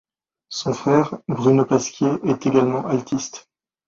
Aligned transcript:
Son 0.49 0.73
frère 0.73 1.19
Bruno 1.27 1.63
Pasquier 1.63 2.09
est 2.23 2.47
également 2.47 2.87
altiste. 2.87 3.47